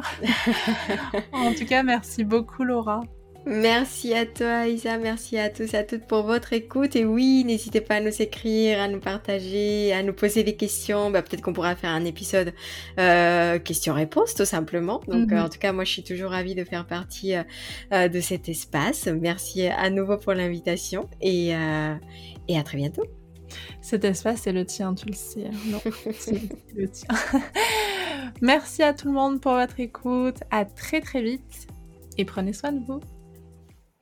[1.32, 3.02] en tout cas merci beaucoup Laura.
[3.46, 7.42] Merci à toi Isa, merci à tous et à toutes pour votre écoute et oui,
[7.44, 11.10] n'hésitez pas à nous écrire, à nous partager, à nous poser des questions.
[11.10, 12.52] Bah, peut-être qu'on pourra faire un épisode
[12.98, 15.00] euh, questions-réponses tout simplement.
[15.08, 15.38] Donc mhm.
[15.38, 18.48] euh, en tout cas, moi je suis toujours ravie de faire partie euh, de cet
[18.48, 19.06] espace.
[19.06, 21.48] Merci à nouveau pour l'invitation et,
[22.48, 23.04] et à très bientôt.
[23.80, 25.46] Cet espace, c'est le tien, tu le sais.
[25.46, 25.56] Hein.
[25.66, 25.80] Non,
[26.18, 26.40] c'est
[26.76, 27.08] le tien.
[28.42, 30.36] Merci à tout le monde pour votre écoute.
[30.50, 31.66] À très très vite
[32.18, 33.00] et prenez soin de vous.